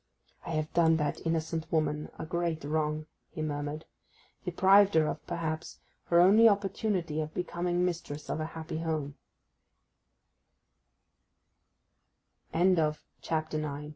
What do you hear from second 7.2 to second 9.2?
of becoming mistress of a happy ho